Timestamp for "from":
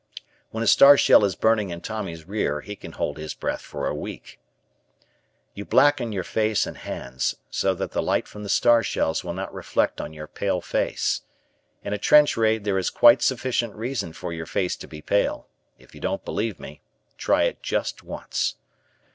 8.27-8.41